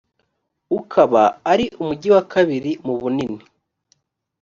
ukaba 0.79 1.23
ari 1.51 1.65
umugi 1.81 2.09
wa 2.15 2.23
kabiri 2.33 2.71
mu 2.85 2.93
bunini 3.01 3.41